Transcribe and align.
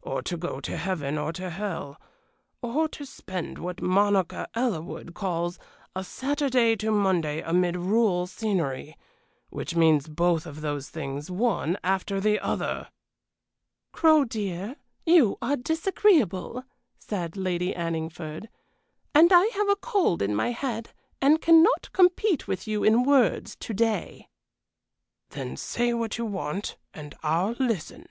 or 0.00 0.22
to 0.22 0.38
go 0.38 0.58
to 0.58 0.78
heaven 0.78 1.18
or 1.18 1.34
to 1.34 1.50
hell? 1.50 2.00
or 2.62 2.88
to 2.88 3.04
spend 3.04 3.58
what 3.58 3.82
Monica 3.82 4.48
Ellerwood 4.54 5.12
calls 5.12 5.58
'a 5.94 6.02
Saturday 6.02 6.76
to 6.76 6.90
Monday 6.90 7.42
amid 7.42 7.76
rural 7.76 8.26
scenery,' 8.26 8.96
which 9.50 9.76
means 9.76 10.08
both 10.08 10.46
of 10.46 10.62
those 10.62 10.88
things 10.88 11.30
one 11.30 11.76
after 11.84 12.22
the 12.22 12.40
other!" 12.40 12.88
"Crow, 13.92 14.24
dear, 14.24 14.76
you 15.04 15.36
are 15.42 15.56
disagreeable," 15.56 16.64
said 16.98 17.36
Lady 17.36 17.74
Anningford, 17.74 18.48
"and 19.14 19.30
I 19.30 19.44
have 19.56 19.68
a 19.68 19.76
cold 19.76 20.22
in 20.22 20.34
my 20.34 20.52
head 20.52 20.94
and 21.20 21.42
cannot 21.42 21.92
compete 21.92 22.48
with 22.48 22.66
you 22.66 22.82
in 22.82 23.02
words 23.04 23.56
to 23.56 23.74
day." 23.74 24.30
"Then 25.28 25.54
say 25.58 25.92
what 25.92 26.16
you 26.16 26.24
want, 26.24 26.78
and 26.94 27.14
I'll 27.22 27.54
listen." 27.58 28.06